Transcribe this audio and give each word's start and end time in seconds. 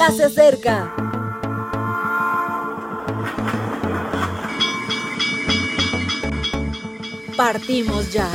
ya 0.00 0.10
se 0.12 0.24
acerca. 0.24 0.94
Partimos 7.36 8.10
ya. 8.10 8.26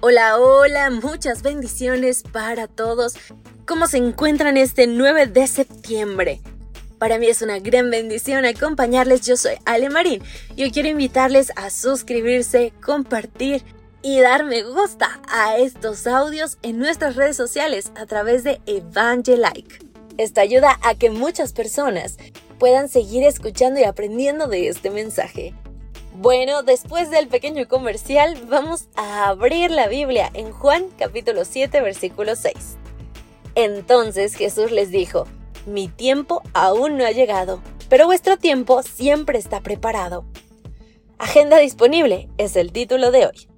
Hola, 0.00 0.38
hola, 0.38 0.90
muchas 0.90 1.42
bendiciones 1.42 2.22
para 2.22 2.66
todos. 2.66 3.16
¿Cómo 3.66 3.88
se 3.88 3.98
encuentran 3.98 4.56
este 4.56 4.86
9 4.86 5.26
de 5.26 5.46
septiembre? 5.48 6.40
Para 7.02 7.18
mí 7.18 7.26
es 7.26 7.42
una 7.42 7.58
gran 7.58 7.90
bendición 7.90 8.44
acompañarles. 8.44 9.26
Yo 9.26 9.36
soy 9.36 9.54
Ale 9.64 9.90
Marín 9.90 10.22
y 10.54 10.62
hoy 10.62 10.70
quiero 10.70 10.88
invitarles 10.88 11.50
a 11.56 11.68
suscribirse, 11.68 12.72
compartir 12.80 13.64
y 14.02 14.20
dar 14.20 14.44
me 14.44 14.62
gusta 14.62 15.20
a 15.28 15.56
estos 15.56 16.06
audios 16.06 16.58
en 16.62 16.78
nuestras 16.78 17.16
redes 17.16 17.36
sociales 17.36 17.90
a 17.96 18.06
través 18.06 18.44
de 18.44 18.60
Evangelike. 18.66 19.84
Esto 20.16 20.42
ayuda 20.42 20.78
a 20.84 20.94
que 20.94 21.10
muchas 21.10 21.52
personas 21.52 22.18
puedan 22.60 22.88
seguir 22.88 23.24
escuchando 23.24 23.80
y 23.80 23.82
aprendiendo 23.82 24.46
de 24.46 24.68
este 24.68 24.88
mensaje. 24.90 25.54
Bueno, 26.14 26.62
después 26.62 27.10
del 27.10 27.26
pequeño 27.26 27.66
comercial, 27.66 28.40
vamos 28.48 28.86
a 28.94 29.26
abrir 29.26 29.72
la 29.72 29.88
Biblia 29.88 30.30
en 30.34 30.52
Juan 30.52 30.84
capítulo 31.00 31.44
7 31.44 31.80
versículo 31.80 32.36
6. 32.36 32.54
Entonces 33.56 34.36
Jesús 34.36 34.70
les 34.70 34.92
dijo, 34.92 35.26
mi 35.66 35.88
tiempo 35.88 36.42
aún 36.54 36.96
no 36.96 37.04
ha 37.04 37.10
llegado, 37.10 37.60
pero 37.88 38.06
vuestro 38.06 38.36
tiempo 38.36 38.82
siempre 38.82 39.38
está 39.38 39.60
preparado. 39.60 40.24
Agenda 41.18 41.58
disponible 41.58 42.28
es 42.38 42.56
el 42.56 42.72
título 42.72 43.10
de 43.10 43.26
hoy. 43.26 43.48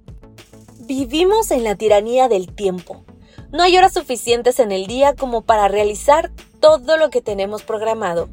Vivimos 0.79 1.49
en 1.51 1.63
la 1.63 1.75
tiranía 1.75 2.27
del 2.27 2.53
tiempo. 2.53 3.03
No 3.51 3.63
hay 3.63 3.77
horas 3.77 3.93
suficientes 3.93 4.59
en 4.59 4.71
el 4.71 4.85
día 4.85 5.15
como 5.15 5.41
para 5.41 5.67
realizar 5.67 6.31
todo 6.59 6.97
lo 6.97 7.09
que 7.09 7.21
tenemos 7.21 7.63
programado. 7.63 8.29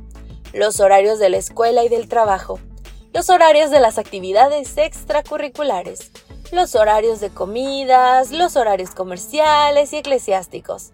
Los 0.53 0.81
horarios 0.81 1.19
de 1.19 1.31
la 1.31 1.39
escuela 1.39 1.83
y 1.85 1.89
del 1.89 2.09
trabajo, 2.09 2.59
los 3.15 3.31
horarios 3.31 3.71
de 3.71 3.81
las 3.81 3.99
actividades 3.99 4.77
extracurriculares, 4.77 6.11
los 6.51 6.75
horarios 6.75 7.21
de 7.21 7.31
comidas, 7.31 8.33
los 8.33 8.57
horarios 8.57 8.91
comerciales 8.91 9.93
y 9.93 9.99
eclesiásticos. 9.99 10.93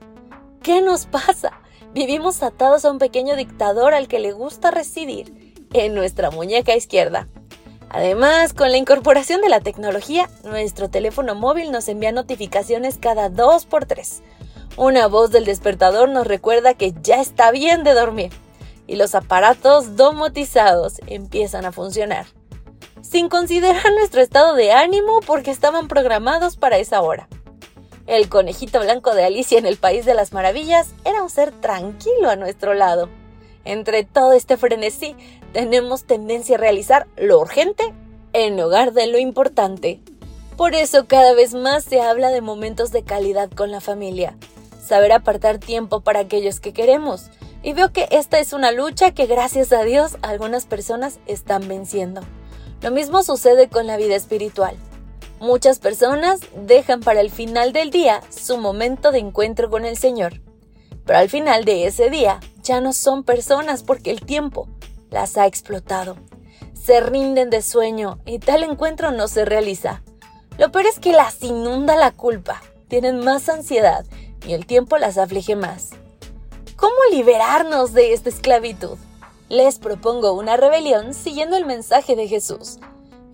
¿Qué 0.62 0.83
nos 0.83 1.06
pasa? 1.06 1.61
Vivimos 1.94 2.42
atados 2.42 2.84
a 2.84 2.91
un 2.91 2.98
pequeño 2.98 3.36
dictador 3.36 3.94
al 3.94 4.08
que 4.08 4.19
le 4.19 4.33
gusta 4.33 4.70
residir 4.70 5.55
en 5.72 5.94
nuestra 5.94 6.31
muñeca 6.31 6.75
izquierda. 6.75 7.28
Además, 7.91 8.53
con 8.53 8.70
la 8.70 8.77
incorporación 8.77 9.41
de 9.41 9.48
la 9.48 9.61
tecnología, 9.61 10.28
nuestro 10.44 10.91
teléfono 10.91 11.34
móvil 11.34 11.72
nos 11.72 11.89
envía 11.89 12.12
notificaciones 12.12 12.98
cada 12.98 13.31
dos 13.31 13.64
por 13.64 13.86
tres. 13.86 14.22
Una 14.77 15.06
voz 15.06 15.31
del 15.31 15.44
despertador 15.44 16.09
nos 16.09 16.27
recuerda 16.27 16.75
que 16.75 16.94
ya 17.03 17.20
está 17.20 17.50
bien 17.50 17.84
de 17.84 17.94
dormir 17.94 18.31
y 18.86 18.97
los 18.97 19.14
aparatos 19.14 19.97
domotizados 19.97 21.00
empiezan 21.06 21.64
a 21.64 21.72
funcionar, 21.72 22.27
sin 23.03 23.28
considerar 23.28 23.92
nuestro 23.92 24.20
estado 24.20 24.55
de 24.55 24.72
ánimo 24.72 25.20
porque 25.27 25.50
estaban 25.50 25.89
programados 25.89 26.56
para 26.56 26.78
esa 26.78 27.00
hora. 27.00 27.28
El 28.09 28.31
conejito 28.31 28.81
blanco 28.81 29.14
de 29.14 29.23
Alicia 29.23 29.59
en 29.59 29.67
el 29.67 29.77
País 29.77 30.06
de 30.06 30.14
las 30.14 30.33
Maravillas 30.33 30.95
era 31.05 31.23
un 31.23 31.28
ser 31.28 31.53
tranquilo 31.53 32.31
a 32.31 32.37
nuestro 32.37 32.73
lado. 32.73 33.11
Entre 33.67 34.03
todo 34.03 34.33
este 34.33 34.56
frenesí, 34.56 35.15
tenemos 35.53 36.05
tendencia 36.05 36.56
a 36.56 36.59
realizar 36.59 37.06
lo 37.19 37.39
urgente 37.39 37.92
en 38.33 38.59
lugar 38.59 38.95
de 38.95 39.09
lo 39.09 39.19
importante. 39.19 40.00
Por 40.56 40.75
eso 40.75 41.06
cada 41.06 41.34
vez 41.34 41.53
más 41.53 41.84
se 41.84 42.00
habla 42.00 42.31
de 42.31 42.41
momentos 42.41 42.92
de 42.92 43.03
calidad 43.03 43.50
con 43.50 43.70
la 43.70 43.83
familia, 43.83 44.39
saber 44.83 45.12
apartar 45.12 45.59
tiempo 45.59 46.00
para 46.00 46.20
aquellos 46.20 46.61
que 46.61 46.72
queremos. 46.72 47.27
Y 47.62 47.75
veo 47.75 47.93
que 47.93 48.09
esta 48.10 48.38
es 48.38 48.54
una 48.54 48.72
lucha 48.72 49.12
que 49.12 49.27
gracias 49.27 49.71
a 49.71 49.83
Dios 49.83 50.16
algunas 50.22 50.65
personas 50.65 51.19
están 51.27 51.69
venciendo. 51.69 52.22
Lo 52.81 52.91
mismo 52.91 53.22
sucede 53.22 53.69
con 53.69 53.87
la 53.87 53.99
vida 53.99 54.16
espiritual. 54.16 54.78
Muchas 55.41 55.78
personas 55.78 56.41
dejan 56.66 57.00
para 57.00 57.21
el 57.21 57.31
final 57.31 57.72
del 57.72 57.91
día 57.91 58.21
su 58.28 58.59
momento 58.59 59.12
de 59.12 59.21
encuentro 59.21 59.71
con 59.71 59.84
el 59.84 59.97
Señor. 59.97 60.41
Pero 61.04 61.21
al 61.21 61.28
final 61.28 61.65
de 61.65 61.87
ese 61.87 62.10
día 62.10 62.41
ya 62.62 62.81
no 62.81 62.93
son 62.93 63.22
personas 63.22 63.84
porque 63.84 64.10
el 64.10 64.21
tiempo 64.21 64.69
las 65.10 65.37
ha 65.37 65.47
explotado. 65.47 66.16
Se 66.75 67.00
rinden 67.00 67.50
de 67.50 67.62
sueño 67.62 68.19
y 68.27 68.41
tal 68.41 68.65
encuentro 68.65 69.12
no 69.12 69.28
se 69.28 69.44
realiza. 69.44 70.03
Lo 70.59 70.72
peor 70.72 70.87
es 70.87 70.98
que 70.98 71.12
las 71.12 71.41
inunda 71.43 71.94
la 71.94 72.10
culpa, 72.10 72.60
tienen 72.88 73.21
más 73.21 73.48
ansiedad 73.48 74.04
y 74.44 74.54
el 74.54 74.66
tiempo 74.66 74.98
las 74.98 75.19
aflige 75.19 75.54
más. 75.54 75.91
¿Cómo 76.77 76.97
liberarnos 77.12 77.93
de 77.93 78.12
esta 78.12 78.28
esclavitud? 78.28 78.98
Les 79.48 79.78
propongo 79.78 80.32
una 80.32 80.56
rebelión 80.56 81.15
siguiendo 81.15 81.56
el 81.56 81.65
mensaje 81.65 82.16
de 82.16 82.27
Jesús. 82.27 82.78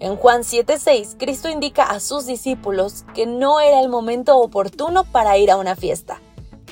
En 0.05 0.17
Juan 0.17 0.43
7:6, 0.45 1.17
Cristo 1.19 1.49
indica 1.49 1.85
a 1.85 1.99
sus 1.99 2.27
discípulos 2.27 3.07
que 3.15 3.25
no 3.25 3.61
era 3.61 3.81
el 3.81 3.89
momento 3.89 4.37
oportuno 4.37 5.05
para 5.05 5.39
ir 5.39 5.51
a 5.51 5.57
una 5.57 5.77
fiesta, 5.77 6.21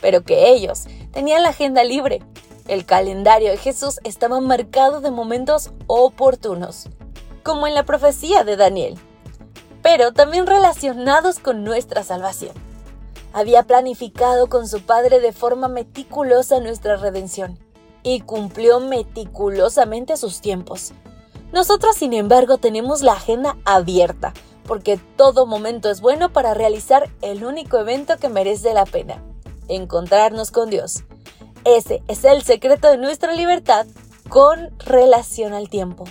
pero 0.03 0.22
que 0.22 0.50
ellos 0.50 0.82
tenían 1.12 1.42
la 1.42 1.48
agenda 1.48 1.82
libre. 1.82 2.21
El 2.69 2.84
calendario 2.84 3.50
de 3.50 3.56
Jesús 3.56 4.00
estaba 4.04 4.38
marcado 4.42 5.00
de 5.00 5.10
momentos 5.10 5.71
oportunos, 5.87 6.91
como 7.42 7.66
en 7.66 7.72
la 7.72 7.87
profecía 7.87 8.44
de 8.44 8.56
Daniel, 8.56 8.98
pero 9.81 10.12
también 10.12 10.47
relacionados 10.47 11.38
con 11.38 11.65
nuestra 11.65 12.04
salvación. 12.04 12.53
Había 13.32 13.62
planificado 13.62 14.50
con 14.50 14.69
su 14.69 14.82
Padre 14.82 15.21
de 15.21 15.32
forma 15.32 15.69
meticulosa 15.69 16.60
nuestra 16.60 16.97
redención 16.97 17.59
y 18.03 18.21
cumplió 18.21 18.78
meticulosamente 18.78 20.19
sus 20.19 20.42
tiempos 20.42 20.92
nosotros, 21.53 21.97
sin 21.97 22.15
embargo, 22.15 22.59
tenemos 22.59 23.03
la 23.03 23.13
agenda 23.13 23.57
abierta, 23.65 24.33
porque 24.67 24.99
todo 25.17 25.47
momento 25.47 25.91
es 25.91 26.01
bueno 26.01 26.33
para 26.33 26.55
realizar 26.55 27.11
el 27.21 27.45
único 27.45 27.79
evento 27.79 28.17
que 28.17 28.29
merece 28.29 28.73
la 28.75 28.87
pena, 28.87 29.23
encontrarnos 29.69 30.51
con 30.51 30.71
Dios. 30.71 31.05
Ese 31.65 32.03
es 32.09 32.25
el 32.25 32.43
secreto 32.43 32.91
de 32.91 32.97
nuestra 32.97 33.35
libertad 33.35 33.87
con 34.29 34.71
relación 34.79 35.53
al 35.53 35.69
tiempo. 35.69 36.05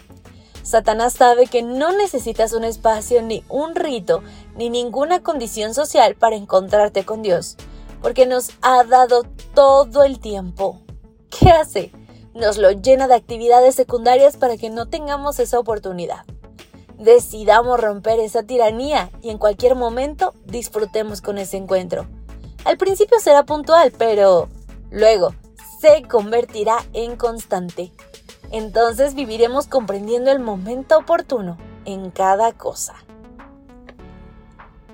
Satanás 0.64 1.14
sabe 1.14 1.48
que 1.48 1.64
no 1.64 1.92
necesitas 1.92 2.54
un 2.54 2.64
espacio, 2.64 3.22
ni 3.24 3.44
un 3.50 3.76
rito, 3.76 4.22
ni 4.56 4.70
ninguna 4.70 5.24
condición 5.24 5.74
social 5.74 6.16
para 6.16 6.36
encontrarte 6.36 7.04
con 7.04 7.24
Dios, 7.24 7.58
porque 8.02 8.28
nos 8.28 8.52
ha 8.62 8.84
dado 8.84 9.24
todo 9.56 10.04
el 10.04 10.20
tiempo. 10.20 10.80
¿Qué 11.30 11.50
hace? 11.50 11.92
Nos 12.34 12.58
lo 12.58 12.72
llena 12.72 13.08
de 13.08 13.16
actividades 13.16 13.76
secundarias 13.76 14.38
para 14.38 14.58
que 14.58 14.70
no 14.70 14.88
tengamos 14.88 15.40
esa 15.40 15.60
oportunidad. 15.60 16.26
Decidamos 16.98 17.80
romper 17.80 18.20
esa 18.20 18.44
tiranía 18.44 19.10
y 19.22 19.30
en 19.30 19.38
cualquier 19.38 19.76
momento 19.76 20.34
disfrutemos 20.46 21.22
con 21.22 21.38
ese 21.38 21.58
encuentro. 21.58 22.08
Al 22.64 22.78
principio 22.78 23.20
será 23.20 23.44
puntual, 23.44 23.92
pero 23.98 24.50
luego 24.92 25.34
se 25.80 26.04
convertirá 26.04 26.78
en 26.94 27.16
constante. 27.16 27.92
Entonces 28.52 29.16
viviremos 29.16 29.68
comprendiendo 29.68 30.32
el 30.32 30.40
momento 30.40 30.98
oportuno 30.98 31.58
en 31.86 32.12
cada 32.12 32.52
cosa. 32.52 32.94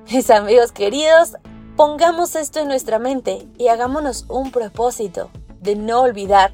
Mis 0.10 0.30
amigos 0.30 0.72
queridos, 0.72 1.34
pongamos 1.76 2.36
esto 2.36 2.60
en 2.60 2.70
nuestra 2.70 3.00
mente 3.00 3.46
y 3.58 3.68
hagámonos 3.68 4.26
un 4.30 4.52
propósito 4.52 5.30
de 5.60 5.76
no 5.76 6.02
olvidar 6.02 6.54